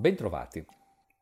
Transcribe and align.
Bentrovati. 0.00 0.64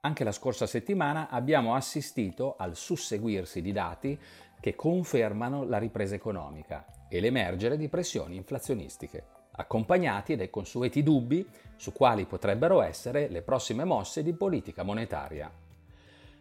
Anche 0.03 0.23
la 0.23 0.31
scorsa 0.31 0.65
settimana 0.65 1.31
abbiamo 1.31 1.75
assistito 1.75 2.55
al 2.57 2.77
susseguirsi 2.77 3.61
di 3.61 3.73
dati 3.73 4.17
che 4.61 4.77
confermano 4.77 5.65
la 5.65 5.79
ripresa 5.79 6.15
economica 6.15 6.87
e 7.09 7.19
l'emergere 7.19 7.77
di 7.77 7.89
pressioni 7.89 8.37
inflazionistiche, 8.37 9.25
accompagnati 9.51 10.37
dai 10.37 10.49
consueti 10.49 11.03
dubbi 11.03 11.45
su 11.75 11.93
quali 11.93 12.25
potrebbero 12.25 12.81
essere 12.81 13.27
le 13.27 13.43
prossime 13.43 13.83
mosse 13.83 14.23
di 14.23 14.33
politica 14.33 14.85
monetaria. 14.85 15.51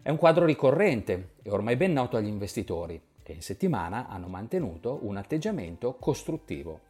È 0.03 0.11
un 0.11 0.17
quadro 0.17 0.45
ricorrente 0.45 1.37
e 1.41 1.49
ormai 1.49 1.75
ben 1.75 1.93
noto 1.93 2.17
agli 2.17 2.27
investitori, 2.27 3.01
che 3.23 3.31
in 3.31 3.41
settimana 3.41 4.09
hanno 4.09 4.27
mantenuto 4.27 4.99
un 5.01 5.17
atteggiamento 5.17 5.95
costruttivo. 5.95 6.81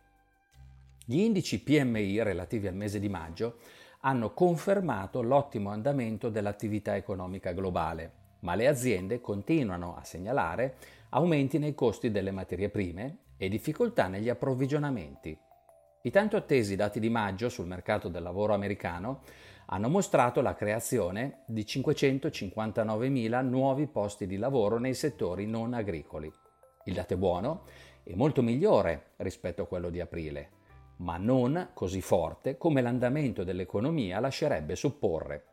Gli 1.06 1.20
indici 1.20 1.64
PMI 1.64 2.22
relativi 2.22 2.68
al 2.68 2.76
mese 2.76 3.00
di 3.00 3.08
maggio 3.08 3.60
hanno 4.02 4.34
confermato 4.34 5.22
l'ottimo 5.22 5.70
andamento 5.70 6.30
dell'attività 6.30 6.96
economica 6.96 7.52
globale, 7.52 8.12
ma 8.40 8.56
le 8.56 8.68
aziende 8.68 9.20
continuano 9.20 9.96
a 9.96 10.04
segnalare 10.04 10.76
aumenti 11.10 11.58
nei 11.58 11.74
costi 11.74 12.12
delle 12.12 12.32
materie 12.32 12.70
prime 12.70 13.18
e 13.38 13.50
difficoltà 13.50 14.08
negli 14.08 14.30
approvvigionamenti. 14.30 15.38
I 16.04 16.12
tanto 16.12 16.38
attesi 16.38 16.76
dati 16.76 17.00
di 17.00 17.10
maggio 17.10 17.50
sul 17.50 17.66
mercato 17.66 18.08
del 18.08 18.24
lavoro 18.24 18.54
americano 18.54 19.22
hanno 19.68 19.90
mostrato 19.90 20.42
la 20.42 20.54
creazione 20.54 21.44
di 21.46 21.64
559.000 21.64 23.44
nuovi 23.44 23.88
posti 23.88 24.26
di 24.26 24.38
lavoro 24.38 24.78
nei 24.80 24.94
settori 24.94 25.46
non 25.46 25.74
agricoli. 25.74 26.32
Il 26.86 26.94
dato 26.94 27.16
è 27.16 27.18
buono 27.18 27.64
e 28.04 28.16
molto 28.16 28.42
migliore 28.42 29.12
rispetto 29.18 29.64
a 29.64 29.68
quello 29.68 29.90
di 29.90 30.00
aprile, 30.00 30.52
ma 30.98 31.18
non 31.18 31.70
così 31.74 32.02
forte 32.02 32.58
come 32.58 32.82
l'andamento 32.82 33.44
dell'economia 33.44 34.20
lascerebbe 34.20 34.76
supporre. 34.76 35.46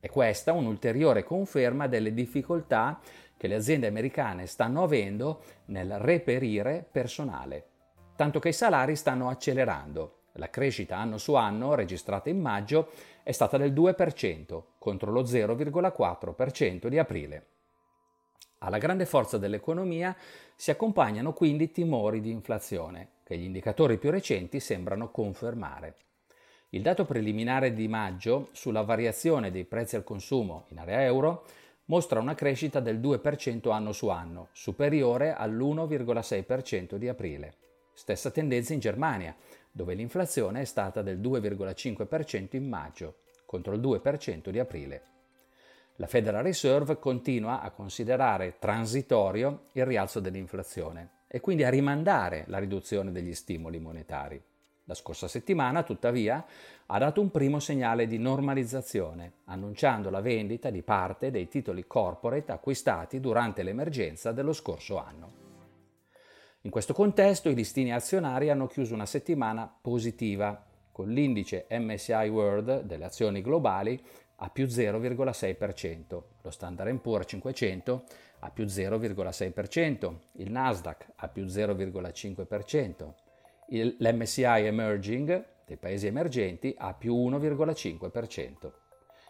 È 0.00 0.08
questa 0.08 0.52
un'ulteriore 0.52 1.24
conferma 1.24 1.86
delle 1.86 2.14
difficoltà 2.14 3.00
che 3.36 3.48
le 3.48 3.56
aziende 3.56 3.86
americane 3.86 4.46
stanno 4.46 4.82
avendo 4.82 5.42
nel 5.66 5.98
reperire 5.98 6.86
personale, 6.90 7.66
tanto 8.16 8.38
che 8.38 8.48
i 8.50 8.54
salari 8.54 8.96
stanno 8.96 9.28
accelerando. 9.28 10.22
La 10.38 10.50
crescita 10.50 10.96
anno 10.96 11.18
su 11.18 11.34
anno, 11.34 11.74
registrata 11.74 12.28
in 12.28 12.40
maggio, 12.40 12.90
è 13.22 13.32
stata 13.32 13.56
del 13.56 13.72
2% 13.72 14.62
contro 14.78 15.10
lo 15.10 15.22
0,4% 15.22 16.88
di 16.88 16.98
aprile. 16.98 17.46
Alla 18.58 18.78
grande 18.78 19.04
forza 19.04 19.36
dell'economia 19.36 20.16
si 20.54 20.70
accompagnano 20.70 21.32
quindi 21.34 21.70
timori 21.70 22.20
di 22.20 22.30
inflazione, 22.30 23.10
che 23.22 23.36
gli 23.36 23.44
indicatori 23.44 23.98
più 23.98 24.10
recenti 24.10 24.60
sembrano 24.60 25.10
confermare. 25.10 25.96
Il 26.70 26.82
dato 26.82 27.04
preliminare 27.04 27.72
di 27.72 27.86
maggio 27.86 28.48
sulla 28.52 28.82
variazione 28.82 29.50
dei 29.50 29.64
prezzi 29.64 29.96
al 29.96 30.04
consumo 30.04 30.66
in 30.68 30.78
area 30.78 31.02
euro 31.02 31.44
mostra 31.86 32.18
una 32.18 32.34
crescita 32.34 32.80
del 32.80 32.98
2% 32.98 33.70
anno 33.70 33.92
su 33.92 34.08
anno, 34.08 34.48
superiore 34.52 35.32
all'1,6% 35.34 36.96
di 36.96 37.08
aprile. 37.08 37.54
Stessa 37.94 38.30
tendenza 38.30 38.72
in 38.72 38.80
Germania, 38.80 39.36
dove 39.70 39.94
l'inflazione 39.94 40.62
è 40.62 40.64
stata 40.64 41.02
del 41.02 41.20
2,5% 41.20 42.56
in 42.56 42.68
maggio, 42.68 43.18
contro 43.44 43.74
il 43.74 43.80
2% 43.80 44.48
di 44.48 44.58
aprile. 44.58 45.15
La 45.98 46.06
Federal 46.06 46.42
Reserve 46.42 46.98
continua 46.98 47.62
a 47.62 47.70
considerare 47.70 48.56
transitorio 48.58 49.68
il 49.72 49.86
rialzo 49.86 50.20
dell'inflazione 50.20 51.10
e 51.26 51.40
quindi 51.40 51.64
a 51.64 51.70
rimandare 51.70 52.44
la 52.48 52.58
riduzione 52.58 53.12
degli 53.12 53.34
stimoli 53.34 53.78
monetari. 53.78 54.38
La 54.84 54.92
scorsa 54.92 55.26
settimana, 55.26 55.82
tuttavia, 55.84 56.44
ha 56.84 56.98
dato 56.98 57.22
un 57.22 57.30
primo 57.30 57.60
segnale 57.60 58.06
di 58.06 58.18
normalizzazione, 58.18 59.32
annunciando 59.46 60.10
la 60.10 60.20
vendita 60.20 60.68
di 60.68 60.82
parte 60.82 61.30
dei 61.30 61.48
titoli 61.48 61.86
corporate 61.86 62.52
acquistati 62.52 63.18
durante 63.18 63.62
l'emergenza 63.62 64.32
dello 64.32 64.52
scorso 64.52 64.98
anno. 64.98 65.44
In 66.60 66.70
questo 66.70 66.92
contesto 66.92 67.48
i 67.48 67.54
listini 67.54 67.92
azionari 67.92 68.50
hanno 68.50 68.66
chiuso 68.66 68.92
una 68.92 69.06
settimana 69.06 69.72
positiva, 69.80 70.62
con 70.92 71.08
l'indice 71.08 71.66
MSI 71.70 72.28
World 72.28 72.82
delle 72.82 73.04
azioni 73.04 73.42
globali 73.42 74.02
a 74.36 74.50
più 74.50 74.66
0,6%, 74.66 76.22
lo 76.42 76.50
Standard 76.50 76.94
Poor's 76.98 77.26
500 77.28 78.04
a 78.40 78.50
più 78.50 78.64
0,6%, 78.64 80.14
il 80.32 80.50
Nasdaq 80.50 81.06
a 81.16 81.28
più 81.28 81.46
0,5%, 81.46 83.12
l'MSI 83.68 84.42
Emerging 84.42 85.46
dei 85.64 85.78
paesi 85.78 86.06
emergenti 86.06 86.74
a 86.76 86.92
più 86.94 87.14
1,5%. 87.14 88.70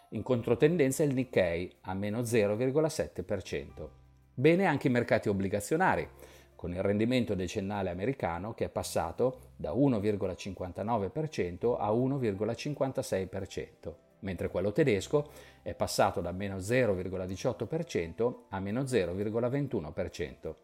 In 0.09 0.23
controtendenza 0.23 1.03
il 1.03 1.13
Nikkei 1.13 1.77
a 1.81 1.93
meno 1.93 2.21
0,7%. 2.21 3.89
Bene 4.33 4.65
anche 4.65 4.87
i 4.87 4.91
mercati 4.91 5.29
obbligazionari, 5.29 6.07
con 6.55 6.73
il 6.73 6.81
rendimento 6.81 7.33
decennale 7.33 7.89
americano 7.89 8.53
che 8.53 8.65
è 8.65 8.69
passato 8.69 9.51
da 9.55 9.71
1,59% 9.71 11.77
a 11.79 11.91
1,56% 11.91 14.05
mentre 14.19 14.49
quello 14.49 14.71
tedesco 14.71 15.29
è 15.61 15.73
passato 15.73 16.21
da 16.21 16.31
meno 16.31 16.57
0,18% 16.57 18.35
a 18.49 18.59
meno 18.59 18.81
0,21%. 18.81 20.55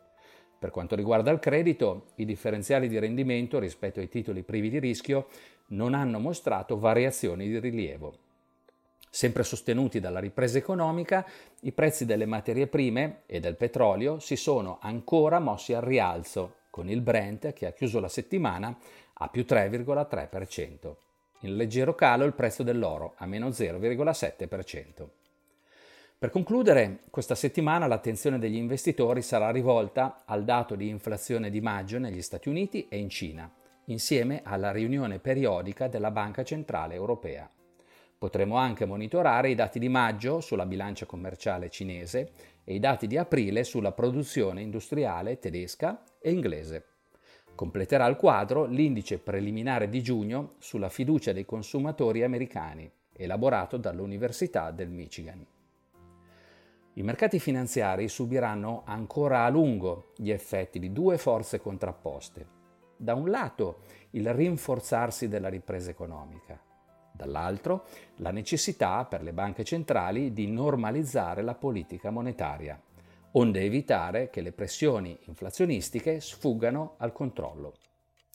Per 0.58 0.72
quanto 0.72 0.96
riguarda 0.96 1.30
il 1.30 1.40
credito, 1.40 2.06
i 2.16 2.25
differenziali 2.25 2.88
di 2.88 2.97
rendimento 2.97 3.59
rispetto 3.59 4.00
ai 4.00 4.08
titoli 4.08 4.44
privi 4.44 4.69
di 4.69 4.80
rischio 4.80 5.28
non 5.68 5.94
hanno 5.94 6.19
mostrato 6.19 6.80
variazioni 6.80 7.47
di 7.47 7.59
rilievo. 7.59 8.18
Sempre 9.09 9.44
sostenuti 9.44 10.00
dalla 10.00 10.19
ripresa 10.19 10.58
economica, 10.58 11.25
i 11.62 11.72
prezzi 11.74 12.06
delle 12.06 12.25
materie 12.25 12.68
prime 12.68 13.24
e 13.25 13.40
del 13.40 13.58
petrolio 13.58 14.19
si 14.19 14.36
sono 14.36 14.80
ancora 14.81 15.40
mossi 15.40 15.74
al 15.74 15.81
rialzo, 15.81 16.56
con 16.69 16.90
il 16.90 17.02
Brent 17.02 17.53
che 17.53 17.68
ha 17.68 17.74
chiuso 17.74 18.00
la 18.00 18.08
settimana 18.08 18.75
a 19.16 19.28
più 19.28 19.46
3,3% 19.47 21.12
in 21.44 21.56
leggero 21.56 21.96
calo 21.96 22.26
il 22.26 22.34
prezzo 22.34 22.64
dell'oro, 22.64 23.14
a 23.18 23.26
meno 23.26 23.50
0,7%. 23.50 25.08
Per 26.18 26.30
concludere, 26.30 27.00
questa 27.09 27.36
settimana 27.36 27.86
l'attenzione 27.86 28.40
degli 28.40 28.56
investitori 28.56 29.22
sarà 29.22 29.52
rivolta 29.52 30.24
al 30.26 30.46
dato 30.46 30.76
di 30.76 30.88
inflazione 30.88 31.50
di 31.50 31.59
maggio 31.59 32.00
negli 32.00 32.22
Stati 32.22 32.48
Uniti 32.48 32.88
e 32.88 32.98
in 32.98 33.09
Cina, 33.09 33.52
insieme 33.88 34.42
alla 34.44 34.72
riunione 34.72 35.20
periodica 35.20 35.88
della 35.88 36.12
Banca 36.12 36.44
Centrale 36.44 36.94
Europea. 36.94 37.50
Potremo 38.18 38.56
anche 38.56 38.86
monitorare 38.86 39.50
i 39.50 39.56
dati 39.56 39.80
di 39.80 39.90
maggio 39.90 40.40
sulla 40.40 40.66
bilancia 40.66 41.06
commerciale 41.06 41.70
cinese 41.70 42.31
e 42.64 42.74
i 42.74 42.80
dati 42.80 43.06
di 43.06 43.18
aprile 43.18 43.66
sulla 43.66 43.92
produzione 43.92 44.62
industriale 44.62 45.40
tedesca 45.40 46.04
e 46.22 46.31
inglese. 46.31 46.93
Completerà 47.56 48.08
il 48.08 48.16
quadro 48.16 48.66
l'indice 48.66 49.19
preliminare 49.19 49.88
di 49.88 50.02
giugno 50.02 50.56
sulla 50.58 50.90
fiducia 50.90 51.34
dei 51.34 51.46
consumatori 51.46 52.24
americani, 52.24 52.91
elaborato 53.16 53.78
dall'Università 53.78 54.72
del 54.72 54.90
Michigan. 54.90 55.46
I 56.96 57.03
mercati 57.03 57.40
finanziari 57.40 58.08
subiranno 58.08 58.81
ancora 58.86 59.46
a 59.46 59.50
lungo 59.50 60.13
gli 60.16 60.31
effetti 60.31 60.80
di 60.80 60.92
due 60.92 61.18
forze 61.18 61.59
contrapposte. 61.59 62.62
Da 62.97 63.13
un 63.13 63.30
lato 63.30 63.81
il 64.12 64.34
rinforzarsi 64.34 65.28
della 65.28 65.50
ripresa 65.50 65.92
economica, 65.92 66.59
dall'altro 67.12 67.86
la 68.18 68.31
necessità 68.31 69.06
per 69.06 69.22
le 69.22 69.34
banche 69.34 69.63
centrali 69.63 70.34
di 70.34 70.47
normalizzare 70.47 71.44
la 71.44 71.56
politica 71.56 72.09
monetaria 72.09 72.80
onde 73.35 73.61
evitare 73.61 74.29
che 74.29 74.41
le 74.41 74.51
pressioni 74.51 75.17
inflazionistiche 75.25 76.19
sfuggano 76.19 76.95
al 76.97 77.13
controllo. 77.13 77.73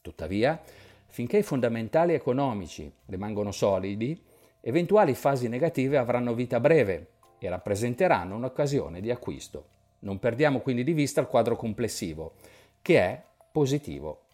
Tuttavia, 0.01 0.61
finché 1.07 1.39
i 1.39 1.43
fondamentali 1.43 2.15
economici 2.15 2.91
rimangono 3.07 3.53
solidi, 3.53 4.21
eventuali 4.61 5.15
fasi 5.15 5.49
negative 5.49 5.99
avranno 5.99 6.35
vita 6.35 6.61
breve 6.61 7.11
e 7.39 7.49
rappresenteranno 7.49 8.37
un'occasione 8.37 9.01
di 9.01 9.11
acquisto. 9.11 9.77
Non 10.01 10.19
perdiamo 10.19 10.61
quindi 10.61 10.85
di 10.85 10.93
vista 10.93 11.21
il 11.21 11.27
quadro 11.27 11.57
complessivo, 11.57 12.35
che 12.83 12.99
è 12.99 13.23
positivo. 13.53 14.27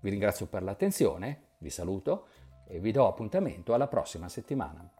Vi 0.00 0.10
ringrazio 0.10 0.46
per 0.46 0.62
l'attenzione, 0.62 1.42
vi 1.58 1.70
saluto 1.70 2.26
e 2.66 2.78
vi 2.78 2.92
do 2.92 3.06
appuntamento 3.06 3.74
alla 3.74 3.88
prossima 3.88 4.28
settimana. 4.28 4.99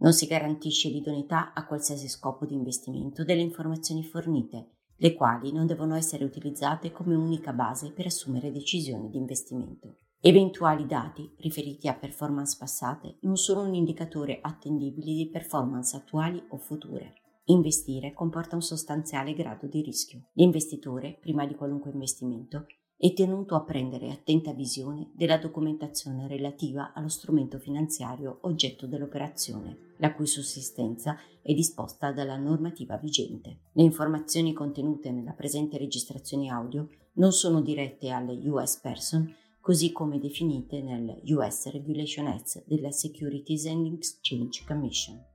Non 0.00 0.12
si 0.14 0.26
garantisce 0.26 0.88
l'idoneità 0.88 1.52
a 1.52 1.66
qualsiasi 1.66 2.08
scopo 2.08 2.46
di 2.46 2.54
investimento 2.54 3.22
delle 3.22 3.42
informazioni 3.42 4.02
fornite, 4.02 4.76
le 4.96 5.14
quali 5.14 5.52
non 5.52 5.66
devono 5.66 5.94
essere 5.94 6.24
utilizzate 6.24 6.90
come 6.90 7.14
unica 7.14 7.52
base 7.52 7.90
per 7.92 8.06
assumere 8.06 8.50
decisioni 8.50 9.10
di 9.10 9.18
investimento. 9.18 9.96
Eventuali 10.22 10.86
dati 10.86 11.30
riferiti 11.38 11.88
a 11.88 11.94
performance 11.94 12.56
passate 12.58 13.18
non 13.22 13.36
sono 13.36 13.62
un 13.62 13.74
indicatore 13.74 14.38
attendibile 14.40 15.12
di 15.12 15.28
performance 15.28 15.96
attuali 15.96 16.42
o 16.48 16.56
future. 16.56 17.14
Investire 17.44 18.12
comporta 18.12 18.54
un 18.54 18.62
sostanziale 18.62 19.34
grado 19.34 19.66
di 19.66 19.82
rischio. 19.82 20.28
L'investitore, 20.34 21.18
prima 21.20 21.46
di 21.46 21.54
qualunque 21.54 21.90
investimento, 21.90 22.66
è 22.96 23.12
tenuto 23.14 23.54
a 23.54 23.64
prendere 23.64 24.10
attenta 24.10 24.52
visione 24.52 25.10
della 25.14 25.38
documentazione 25.38 26.28
relativa 26.28 26.92
allo 26.92 27.08
strumento 27.08 27.58
finanziario 27.58 28.40
oggetto 28.42 28.86
dell'operazione, 28.86 29.88
la 30.00 30.12
cui 30.12 30.26
sussistenza 30.26 31.16
è 31.40 31.54
disposta 31.54 32.12
dalla 32.12 32.36
normativa 32.36 32.96
vigente. 32.96 33.60
Le 33.72 33.82
informazioni 33.82 34.52
contenute 34.52 35.10
nella 35.10 35.32
presente 35.32 35.78
registrazione 35.78 36.50
audio 36.50 36.88
non 37.14 37.32
sono 37.32 37.60
dirette 37.60 38.10
alle 38.10 38.36
US 38.48 38.78
person, 38.80 39.34
così 39.60 39.92
come 39.92 40.18
definite 40.18 40.82
nel 40.82 41.20
US 41.26 41.70
Regulation 41.70 42.26
Act 42.26 42.64
della 42.66 42.90
Securities 42.90 43.66
and 43.66 43.92
Exchange 43.92 44.64
Commission. 44.66 45.29